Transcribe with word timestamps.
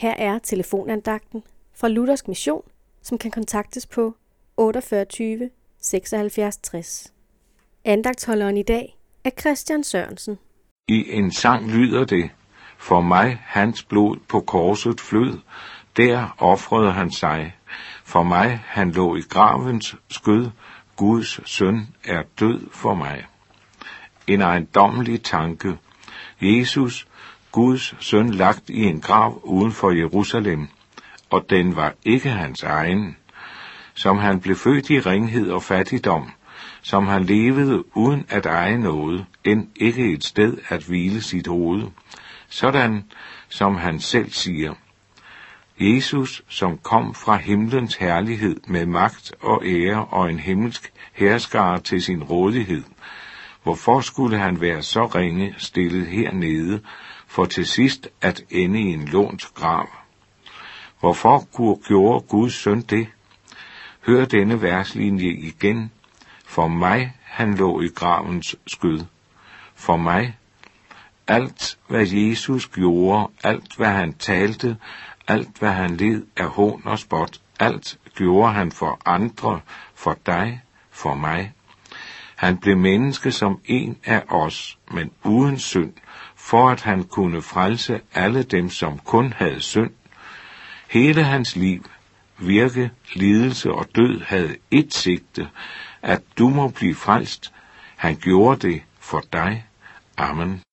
Her 0.00 0.14
er 0.18 0.38
telefonandagten 0.38 1.42
fra 1.76 1.88
Luthersk 1.88 2.28
Mission, 2.28 2.62
som 3.02 3.18
kan 3.18 3.30
kontaktes 3.30 3.86
på 3.86 4.14
48 4.56 5.50
76 5.80 6.56
60. 6.56 7.12
Andagtholderen 7.84 8.56
i 8.56 8.62
dag 8.62 8.98
er 9.24 9.30
Christian 9.40 9.84
Sørensen. 9.84 10.38
I 10.88 11.12
en 11.12 11.32
sang 11.32 11.70
lyder 11.70 12.04
det, 12.04 12.30
for 12.78 13.00
mig 13.00 13.42
hans 13.44 13.82
blod 13.82 14.16
på 14.28 14.40
korset 14.40 15.00
flød, 15.00 15.38
der 15.96 16.36
offrede 16.38 16.92
han 16.92 17.12
sig. 17.12 17.56
For 18.04 18.22
mig 18.22 18.60
han 18.66 18.90
lå 18.90 19.16
i 19.16 19.22
gravens 19.28 19.96
skød, 20.08 20.50
Guds 20.96 21.50
søn 21.50 21.94
er 22.04 22.22
død 22.40 22.70
for 22.72 22.94
mig. 22.94 23.26
En 24.26 24.40
ejendommelig 24.40 25.22
tanke. 25.22 25.78
Jesus, 26.40 27.06
Guds 27.52 27.94
søn, 28.00 28.30
lagt 28.30 28.70
i 28.70 28.82
en 28.82 29.00
grav 29.00 29.40
uden 29.44 29.72
for 29.72 29.90
Jerusalem, 29.90 30.68
og 31.30 31.46
den 31.50 31.76
var 31.76 31.94
ikke 32.04 32.28
hans 32.28 32.62
egen. 32.62 33.16
Som 33.94 34.18
han 34.18 34.40
blev 34.40 34.56
født 34.56 34.90
i 34.90 35.00
ringhed 35.00 35.50
og 35.50 35.62
fattigdom, 35.62 36.30
som 36.82 37.06
han 37.06 37.24
levede 37.24 37.96
uden 37.96 38.26
at 38.28 38.46
eje 38.46 38.78
noget, 38.78 39.26
end 39.44 39.68
ikke 39.76 40.12
et 40.12 40.24
sted 40.24 40.56
at 40.68 40.84
hvile 40.84 41.22
sit 41.22 41.46
hoved. 41.46 41.82
Sådan 42.48 43.04
som 43.48 43.76
han 43.76 44.00
selv 44.00 44.30
siger. 44.30 44.74
Jesus, 45.80 46.42
som 46.48 46.78
kom 46.78 47.14
fra 47.14 47.36
himlens 47.36 47.96
herlighed 47.96 48.60
med 48.66 48.86
magt 48.86 49.32
og 49.40 49.62
ære 49.66 50.04
og 50.04 50.30
en 50.30 50.38
himmelsk 50.38 50.92
herskare 51.12 51.80
til 51.80 52.02
sin 52.02 52.22
rådighed, 52.22 52.82
hvorfor 53.62 54.00
skulle 54.00 54.38
han 54.38 54.60
være 54.60 54.82
så 54.82 55.06
ringe 55.06 55.54
stillet 55.58 56.06
hernede, 56.06 56.80
for 57.26 57.44
til 57.44 57.66
sidst 57.66 58.08
at 58.20 58.42
ende 58.50 58.80
i 58.80 58.92
en 58.92 59.04
lånt 59.04 59.54
grav? 59.54 59.88
Hvorfor 61.00 61.48
gjorde 61.88 62.26
Guds 62.28 62.54
søn 62.54 62.80
det? 62.80 63.08
Hør 64.06 64.24
denne 64.24 64.62
verslinje 64.62 65.30
igen. 65.30 65.92
For 66.44 66.68
mig 66.68 67.12
han 67.22 67.54
lå 67.54 67.80
i 67.80 67.88
gravens 67.88 68.56
skød. 68.66 69.00
For 69.74 69.96
mig 69.96 70.36
alt, 71.30 71.78
hvad 71.88 72.06
Jesus 72.06 72.66
gjorde, 72.66 73.28
alt, 73.42 73.76
hvad 73.76 73.88
han 73.88 74.12
talte, 74.12 74.76
alt, 75.28 75.58
hvad 75.58 75.72
han 75.72 75.96
led 75.96 76.26
af 76.36 76.48
hån 76.48 76.82
og 76.84 76.98
spot, 76.98 77.40
alt 77.60 77.98
gjorde 78.14 78.52
han 78.52 78.72
for 78.72 79.00
andre, 79.04 79.60
for 79.94 80.16
dig, 80.26 80.62
for 80.90 81.14
mig. 81.14 81.52
Han 82.40 82.56
blev 82.56 82.76
menneske 82.76 83.32
som 83.32 83.60
en 83.64 83.96
af 84.04 84.22
os, 84.28 84.78
men 84.90 85.10
uden 85.24 85.58
synd, 85.58 85.92
for 86.36 86.70
at 86.70 86.82
han 86.82 87.04
kunne 87.04 87.42
frelse 87.42 88.00
alle 88.14 88.42
dem, 88.42 88.70
som 88.70 88.98
kun 88.98 89.32
havde 89.36 89.60
synd. 89.60 89.90
Hele 90.90 91.22
hans 91.22 91.56
liv, 91.56 91.84
virke, 92.38 92.90
lidelse 93.14 93.70
og 93.70 93.86
død 93.96 94.20
havde 94.20 94.56
et 94.70 94.94
sigte, 94.94 95.48
at 96.02 96.22
du 96.38 96.48
må 96.48 96.68
blive 96.68 96.94
frelst. 96.94 97.52
Han 97.96 98.16
gjorde 98.16 98.68
det 98.68 98.82
for 99.00 99.22
dig. 99.32 99.66
Amen. 100.16 100.62